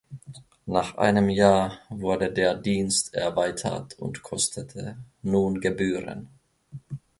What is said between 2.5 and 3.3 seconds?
Dienst